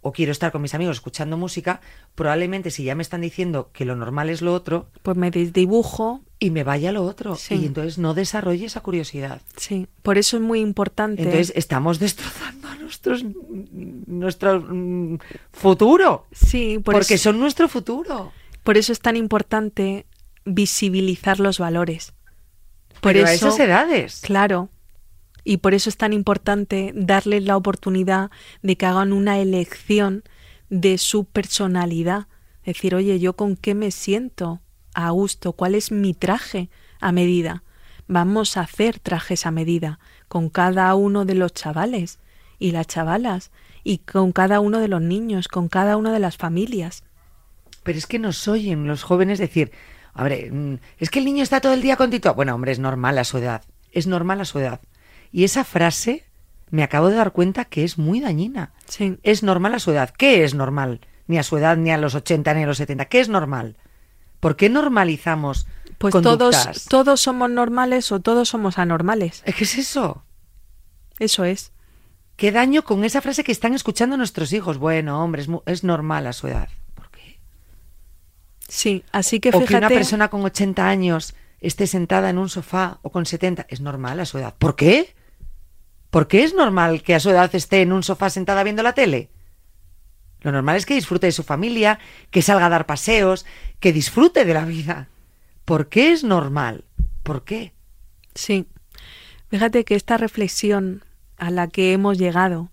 [0.00, 1.80] o quiero estar con mis amigos escuchando música,
[2.14, 6.22] probablemente si ya me están diciendo que lo normal es lo otro, pues me dibujo
[6.38, 9.42] y me vaya a lo otro y entonces no desarrolle esa curiosidad.
[9.56, 11.22] Sí, por eso es muy importante.
[11.22, 15.18] Entonces estamos destrozando a nuestros nuestro mm,
[15.52, 16.26] futuro.
[16.32, 18.32] Sí, porque son nuestro futuro.
[18.62, 20.06] Por eso es tan importante
[20.44, 22.12] visibilizar los valores.
[23.00, 24.20] Por eso, a esas edades.
[24.22, 24.70] Claro,
[25.48, 28.30] y por eso es tan importante darles la oportunidad
[28.60, 30.22] de que hagan una elección
[30.68, 32.26] de su personalidad.
[32.66, 34.60] Decir, oye, ¿yo con qué me siento
[34.92, 35.54] a gusto?
[35.54, 36.68] ¿Cuál es mi traje
[37.00, 37.62] a medida?
[38.08, 42.18] Vamos a hacer trajes a medida con cada uno de los chavales
[42.58, 43.50] y las chavalas
[43.84, 47.04] y con cada uno de los niños, con cada una de las familias.
[47.84, 49.72] Pero es que nos oyen los jóvenes decir,
[50.14, 52.34] ver, mm, es que el niño está todo el día con Tito.
[52.34, 53.62] Bueno, hombre, es normal a su edad.
[53.92, 54.82] Es normal a su edad.
[55.32, 56.24] Y esa frase
[56.70, 58.72] me acabo de dar cuenta que es muy dañina.
[58.86, 59.18] Sí.
[59.22, 60.10] Es normal a su edad.
[60.10, 61.00] ¿Qué es normal?
[61.26, 63.06] Ni a su edad, ni a los 80, ni a los 70.
[63.06, 63.76] ¿Qué es normal?
[64.40, 65.66] ¿Por qué normalizamos
[65.98, 69.42] Pues todos, todos somos normales o todos somos anormales.
[69.44, 70.22] ¿Qué es eso?
[71.18, 71.72] Eso es.
[72.36, 74.78] ¿Qué daño con esa frase que están escuchando nuestros hijos?
[74.78, 76.68] Bueno, hombre, es, es normal a su edad.
[76.94, 77.40] ¿Por qué?
[78.68, 79.64] Sí, así que fíjate...
[79.64, 83.66] O que una persona con 80 años esté sentada en un sofá o con 70,
[83.68, 84.54] es normal a su edad.
[84.56, 85.16] ¿Por qué?
[86.10, 88.94] ¿Por qué es normal que a su edad esté en un sofá sentada viendo la
[88.94, 89.28] tele?
[90.40, 91.98] Lo normal es que disfrute de su familia,
[92.30, 93.44] que salga a dar paseos,
[93.80, 95.08] que disfrute de la vida.
[95.64, 96.84] ¿Por qué es normal?
[97.22, 97.72] ¿Por qué?
[98.34, 98.66] Sí.
[99.48, 101.04] Fíjate que esta reflexión
[101.36, 102.70] a la que hemos llegado,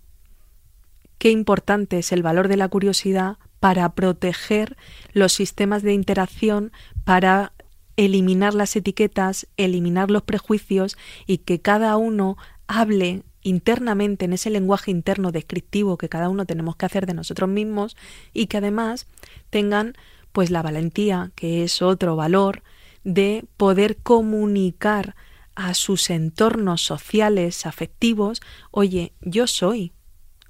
[1.17, 4.77] qué importante es el valor de la curiosidad para proteger
[5.11, 6.71] los sistemas de interacción,
[7.03, 7.53] para
[7.97, 14.91] eliminar las etiquetas, eliminar los prejuicios y que cada uno hable internamente en ese lenguaje
[14.91, 17.95] interno descriptivo que cada uno tenemos que hacer de nosotros mismos
[18.33, 19.07] y que además
[19.49, 19.93] tengan
[20.31, 22.63] pues la valentía, que es otro valor,
[23.05, 25.15] de poder comunicar
[25.55, 29.93] a sus entornos sociales, afectivos, oye, yo soy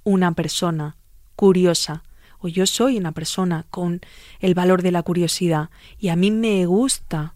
[0.04, 0.97] una persona
[1.36, 2.04] curiosa,
[2.39, 4.01] o yo soy una persona con
[4.39, 7.36] el valor de la curiosidad, y a mí me gusta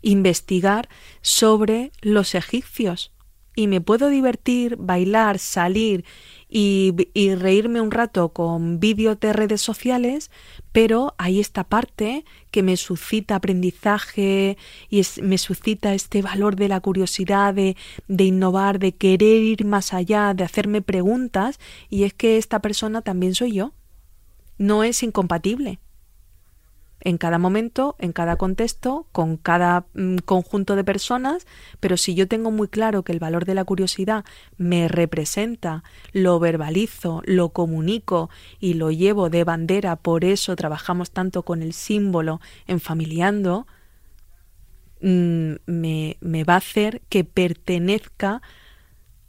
[0.00, 0.88] investigar
[1.20, 3.12] sobre los egipcios,
[3.56, 6.04] y me puedo divertir, bailar, salir
[6.48, 6.94] y,
[7.34, 10.30] reírme un rato con vídeos de redes sociales,
[10.70, 14.56] pero hay esta parte que me suscita aprendizaje
[14.90, 19.92] y me suscita este valor de la curiosidad, de, de innovar, de querer ir más
[19.94, 23.72] allá, de hacerme preguntas, y es que esta persona también soy yo.
[24.58, 25.80] No es incompatible
[27.06, 31.46] en cada momento, en cada contexto, con cada mm, conjunto de personas,
[31.78, 34.24] pero si yo tengo muy claro que el valor de la curiosidad
[34.56, 41.44] me representa, lo verbalizo, lo comunico y lo llevo de bandera, por eso trabajamos tanto
[41.44, 43.68] con el símbolo en familiando,
[45.00, 48.42] mm, me, me va a hacer que pertenezca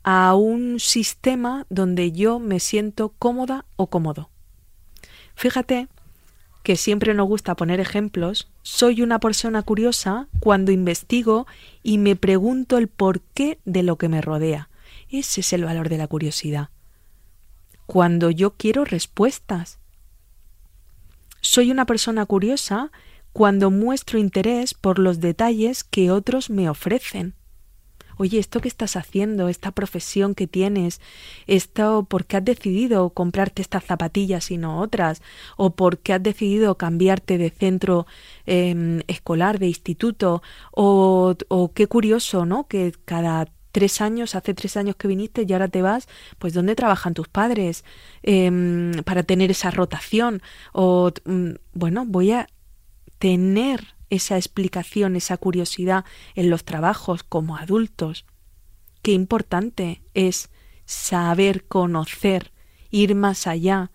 [0.01, 4.31] a un sistema donde yo me siento cómoda o cómodo.
[5.35, 5.89] Fíjate
[6.67, 11.47] que siempre nos gusta poner ejemplos, soy una persona curiosa cuando investigo
[11.81, 14.67] y me pregunto el porqué de lo que me rodea.
[15.09, 16.67] Ese es el valor de la curiosidad.
[17.85, 19.79] Cuando yo quiero respuestas.
[21.39, 22.91] Soy una persona curiosa
[23.31, 27.33] cuando muestro interés por los detalles que otros me ofrecen
[28.17, 31.01] oye, esto que estás haciendo, esta profesión que tienes,
[31.47, 35.21] esto, ¿por qué has decidido comprarte estas zapatillas y no otras?
[35.55, 38.07] ¿O por qué has decidido cambiarte de centro
[38.45, 40.41] em, escolar, de instituto?
[40.71, 42.67] O, o qué curioso, ¿no?
[42.67, 46.07] Que cada tres años, hace tres años que viniste y ahora te vas,
[46.39, 47.85] pues ¿dónde trabajan tus padres
[48.23, 50.41] em, para tener esa rotación?
[50.73, 52.47] O, mm, bueno, voy a
[53.19, 58.25] tener esa explicación, esa curiosidad en los trabajos como adultos.
[59.01, 60.49] Qué importante es
[60.85, 62.51] saber conocer,
[62.89, 63.91] ir más allá,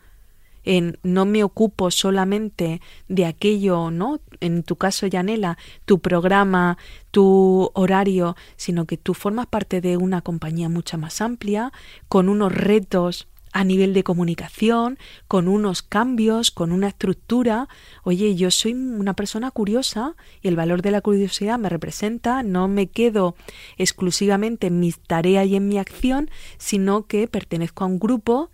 [0.64, 4.20] en no me ocupo solamente de aquello, ¿no?
[4.40, 6.78] En tu caso, Yanela, tu programa,
[7.10, 11.72] tu horario, sino que tú formas parte de una compañía mucha más amplia,
[12.08, 17.68] con unos retos a nivel de comunicación, con unos cambios, con una estructura.
[18.02, 22.66] Oye, yo soy una persona curiosa y el valor de la curiosidad me representa, no
[22.66, 23.36] me quedo
[23.76, 28.50] exclusivamente en mis tareas y en mi acción, sino que pertenezco a un grupo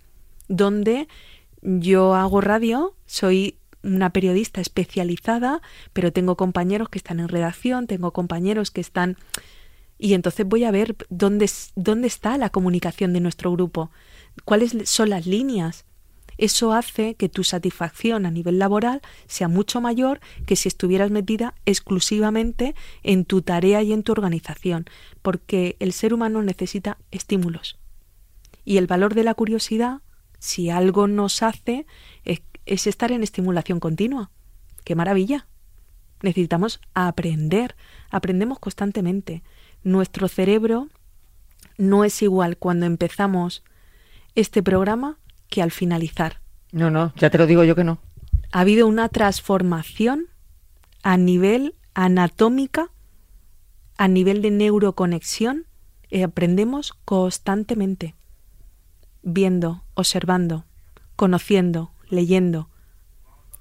[0.48, 1.08] donde
[1.62, 8.12] yo hago radio, soy una periodista especializada, pero tengo compañeros que están en redacción, tengo
[8.12, 9.16] compañeros que están...
[10.00, 13.90] Y entonces voy a ver dónde, dónde está la comunicación de nuestro grupo
[14.44, 15.84] cuáles son las líneas.
[16.38, 21.54] Eso hace que tu satisfacción a nivel laboral sea mucho mayor que si estuvieras metida
[21.66, 24.86] exclusivamente en tu tarea y en tu organización,
[25.20, 27.78] porque el ser humano necesita estímulos.
[28.64, 30.00] Y el valor de la curiosidad,
[30.38, 31.86] si algo nos hace,
[32.24, 34.30] es, es estar en estimulación continua.
[34.84, 35.48] ¡Qué maravilla!
[36.22, 37.74] Necesitamos aprender,
[38.10, 39.42] aprendemos constantemente.
[39.82, 40.88] Nuestro cerebro
[41.78, 43.64] no es igual cuando empezamos
[44.40, 46.40] este programa que al finalizar.
[46.70, 47.98] No, no, ya te lo digo yo que no.
[48.52, 50.26] Ha habido una transformación
[51.02, 52.90] a nivel anatómica,
[53.96, 55.66] a nivel de neuroconexión,
[56.08, 58.14] y aprendemos constantemente,
[59.22, 60.64] viendo, observando,
[61.16, 62.70] conociendo, leyendo,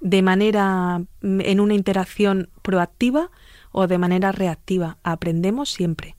[0.00, 3.30] de manera mm, en una interacción proactiva
[3.72, 4.98] o de manera reactiva.
[5.02, 6.14] Aprendemos siempre.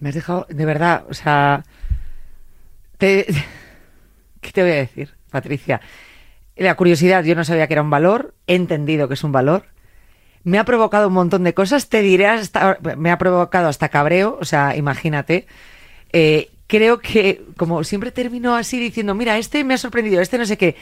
[0.00, 1.64] Me has dejado, de verdad, o sea,
[2.98, 3.26] te,
[4.40, 5.80] ¿Qué te voy a decir, Patricia?
[6.56, 9.64] La curiosidad, yo no sabía que era un valor, he entendido que es un valor.
[10.42, 14.38] Me ha provocado un montón de cosas, te diré hasta, me ha provocado hasta cabreo,
[14.40, 15.46] o sea, imagínate.
[16.12, 20.46] Eh, creo que, como siempre termino así diciendo, mira, este me ha sorprendido, este no
[20.46, 20.76] sé qué.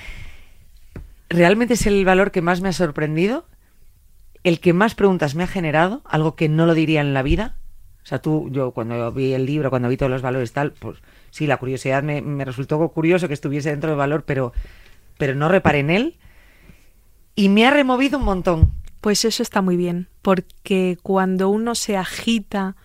[1.28, 3.46] Realmente es el valor que más me ha sorprendido
[4.44, 7.56] el que más preguntas me ha generado, algo que no lo diría en la vida.
[8.02, 10.98] O sea, tú, yo cuando vi el libro, cuando vi todos los valores tal, pues
[11.30, 14.52] sí, la curiosidad me, resultó curioso que estuviese dentro del valor, pero,
[15.16, 16.18] pero no reparé en él.
[17.34, 18.72] Y me ha removido un montón.
[19.00, 22.76] Pues eso está muy bien, porque cuando uno se agita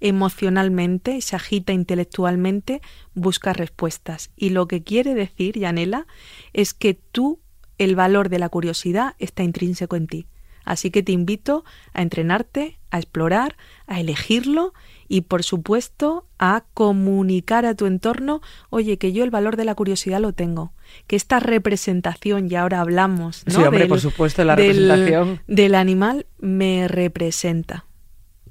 [0.00, 2.80] emocionalmente se agita intelectualmente,
[3.14, 4.30] busca respuestas.
[4.36, 6.06] Y lo que quiere decir, Yanela,
[6.52, 7.40] es que tú,
[7.78, 10.26] el valor de la curiosidad está intrínseco en ti.
[10.64, 14.72] Así que te invito a entrenarte, a explorar, a elegirlo
[15.10, 18.40] y por supuesto a comunicar a tu entorno,
[18.70, 20.72] oye, que yo el valor de la curiosidad lo tengo,
[21.08, 23.54] que esta representación, y ahora hablamos, ¿no?
[23.54, 27.86] Sí, hombre, por supuesto, la representación del animal me representa,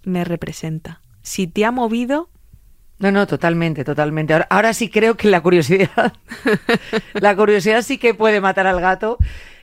[0.04, 1.02] me representa.
[1.22, 2.30] Si te ha movido,
[3.00, 4.34] no, no, totalmente, totalmente.
[4.34, 6.12] Ahora, ahora, sí creo que la curiosidad,
[7.14, 9.18] la curiosidad sí que puede matar al gato,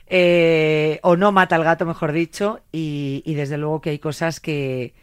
[0.07, 4.39] eh, o no mata al gato, mejor dicho, y, y desde luego que hay cosas
[4.39, 4.95] que,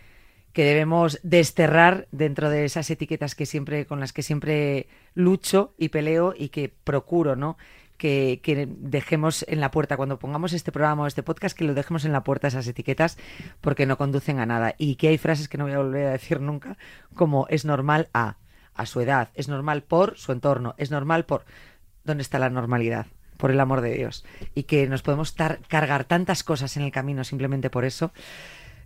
[0.55, 5.89] que debemos desterrar dentro de esas etiquetas que siempre, con las que siempre lucho y
[5.89, 7.59] peleo y que procuro, ¿no?
[7.99, 11.75] Que, que, dejemos en la puerta, cuando pongamos este programa o este podcast, que lo
[11.75, 13.19] dejemos en la puerta esas etiquetas
[13.61, 14.77] porque no conducen a nada.
[14.79, 16.79] Y que hay frases que no voy a volver a decir nunca,
[17.15, 18.37] como es normal a,
[18.75, 21.45] a su edad, es normal por su entorno, es normal por...
[22.05, 23.07] ¿Dónde está la normalidad?
[23.39, 24.25] Por el amor de Dios.
[24.55, 25.35] Y que nos podemos
[25.69, 28.13] cargar tantas cosas en el camino simplemente por eso.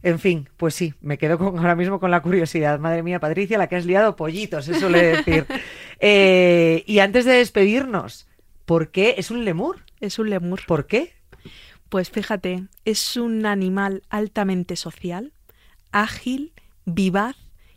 [0.02, 2.78] En fin, pues sí, me quedo con, ahora mismo con la curiosidad.
[2.78, 5.46] Madre mía, Patricia, la que has liado pollitos, se suele decir.
[6.00, 8.28] Eh, y antes de despedirnos,
[8.66, 9.84] ¿por qué es un lemur?
[9.98, 10.60] Es un lemur.
[10.64, 11.12] ¿Por qué?
[11.88, 15.32] Pues fíjate, es un animal altamente social,
[15.90, 16.52] ágil,
[16.84, 17.34] vivaz,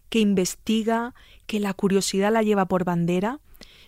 [0.09, 1.15] que investiga,
[1.47, 3.39] que la curiosidad la lleva por bandera,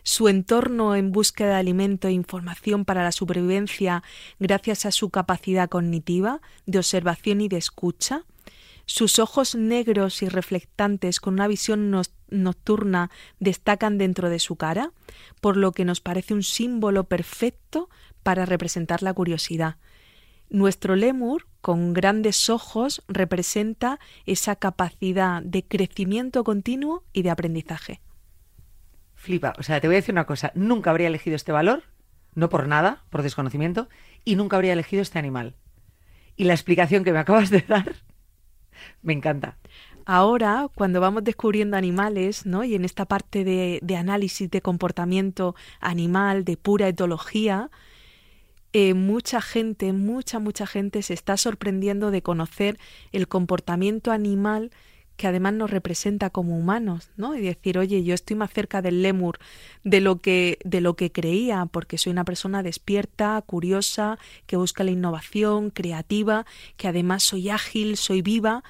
[0.04, 4.04] su entorno en búsqueda de alimento e información para la supervivencia
[4.40, 8.26] gracias a su capacidad cognitiva, de observación y de escucha,
[8.86, 11.90] sus ojos negros y reflectantes con una visión
[12.30, 14.92] nocturna destacan dentro de su cara,
[15.40, 17.90] por lo que nos parece un símbolo perfecto
[18.24, 19.78] para representar la curiosidad.
[20.50, 28.02] Nuestro lemur, con grandes ojos, representa esa capacidad de crecimiento continuo y de aprendizaje
[29.24, 29.54] flipa.
[29.58, 30.52] O sea, te voy a decir una cosa.
[30.54, 31.84] Nunca habría elegido este valor,
[32.36, 33.88] no por nada, por desconocimiento,
[34.26, 35.56] y nunca habría elegido este animal.
[36.36, 37.96] Y la explicación que me acabas de dar
[39.02, 39.58] me encanta.
[40.06, 42.66] Ahora, cuando vamos descubriendo animales, ¿no?
[42.66, 47.72] Y en esta parte de, análisis de comportamiento animal, de pura etología,
[48.74, 52.78] eh, mucha gente, mucha, mucha gente se está sorprendiendo de conocer
[53.14, 54.72] el comportamiento animal
[55.16, 57.36] que además nos representa como humanos, ¿no?
[57.36, 59.38] Y decir, oye, yo estoy más cerca del lemur
[59.84, 64.84] de lo que de lo que creía, porque soy una persona despierta, curiosa, que busca
[64.84, 66.46] la innovación, creativa,
[66.78, 68.64] que además soy ágil, soy viva.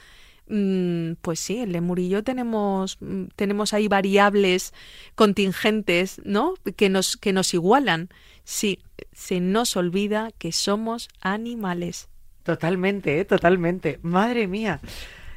[0.48, 4.74] Mm, pues sí, el lemur y yo tenemos mm, tenemos ahí variables
[5.16, 6.56] contingentes, ¿no?
[6.76, 8.10] Que nos que nos igualan.
[8.44, 8.80] Sí,
[9.14, 12.10] se nos olvida que somos animales.
[12.44, 13.26] Totalmente, ¿eh?
[13.26, 14.00] totalmente.
[14.02, 14.82] Madre mía.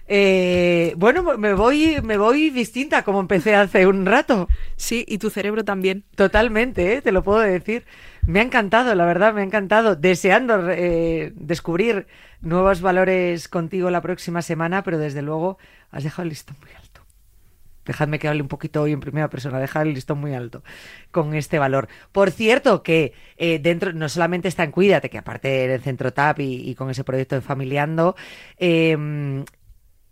[0.08, 4.48] Eh, bueno, me voy, me voy distinta como empecé hace un rato.
[4.76, 6.04] Sí, y tu cerebro también.
[6.14, 7.02] Totalmente, ¿eh?
[7.02, 7.84] te lo puedo decir.
[8.26, 9.96] Me ha encantado, la verdad, me ha encantado.
[9.96, 12.06] Deseando eh, descubrir
[12.40, 15.58] nuevos valores contigo la próxima semana, pero desde luego
[15.90, 17.02] has dejado el listón muy alto.
[17.84, 20.64] Dejadme que hable un poquito hoy en primera persona, dejad el listón muy alto
[21.12, 21.88] con este valor.
[22.10, 26.40] Por cierto, que eh, dentro, no solamente está en Cuídate, que aparte del Centro TAP
[26.40, 28.16] y, con ese proyecto de Familiando,
[28.58, 29.44] eh,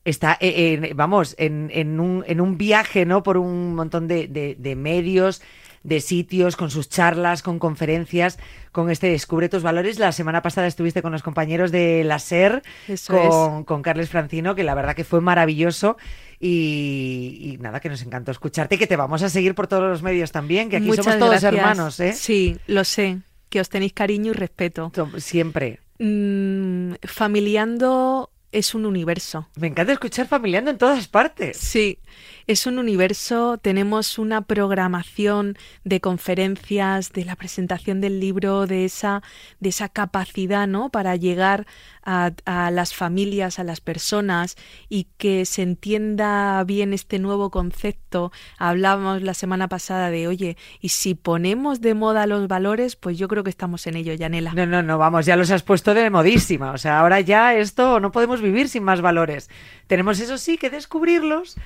[0.05, 3.23] está, eh, vamos, en, en, un, en un viaje, ¿no?
[3.23, 5.43] Por un montón de, de, medios,
[5.83, 8.39] de sitios, con sus charlas, con conferencias,
[8.73, 9.99] con este Descubre tus valores.
[9.99, 12.63] La semana pasada estuviste con los compañeros de la SER,
[13.07, 15.97] con, con, Carles Francino, que la verdad que fue maravilloso.
[16.41, 20.31] Y, nada, que nos encantó escucharte, que te vamos a seguir por todos los medios
[20.31, 22.13] también, que aquí somos todos hermanos, ¿eh?
[22.13, 24.93] Sí, lo sé, que os tenéis cariño y respeto.
[25.17, 25.81] Siempre.
[25.99, 29.49] Mm, familiando es un universo.
[29.57, 31.57] Me encanta escuchar familiando en todas partes.
[31.57, 31.99] Sí,
[32.47, 39.23] es un universo, tenemos una programación de conferencias, de la presentación del libro, de esa,
[39.61, 40.91] de esa capacidad, ¿no?
[40.91, 41.67] Para llegar
[42.05, 42.33] a,
[42.71, 44.57] las familias, a las personas
[44.89, 48.31] y que se entienda bien este nuevo concepto.
[48.59, 53.29] Hablábamos la semana pasada de, oye, y si ponemos de moda los valores, pues yo
[53.29, 54.53] creo que estamos en ello, Yanela.
[54.53, 56.73] No, no, no, vamos, ya los has puesto de modísima.
[56.73, 59.49] O sea, ahora ya esto no podemos vivir sin más valores.
[59.87, 61.57] Tenemos eso sí que descubrirlos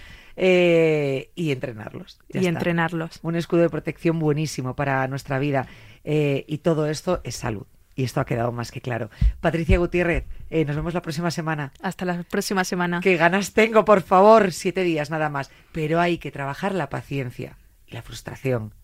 [0.41, 2.21] eh, y entrenarlos.
[2.29, 3.19] y entrenarlos.
[3.23, 5.67] Un escudo de protección buenísimo para nuestra vida.
[6.05, 7.67] Eh, y todo esto es salud.
[7.97, 9.11] Y esto ha quedado más que claro.
[9.41, 11.73] Patricia Gutiérrez, eh, nos vemos la próxima semana.
[11.83, 13.01] Hasta la próxima semana.
[13.03, 15.51] Qué ganas tengo, por favor, siete días nada más.
[15.73, 17.59] Pero hay que trabajar la paciencia
[17.89, 18.75] y la frustración.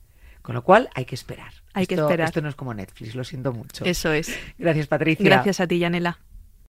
[0.42, 1.52] Con lo cual hay que esperar.
[1.72, 2.26] Hay que esperar.
[2.26, 3.84] Esto no es como Netflix, lo siento mucho.
[3.84, 4.36] Eso es.
[4.58, 5.24] Gracias, Patricia.
[5.24, 6.18] Gracias a ti, Yanela.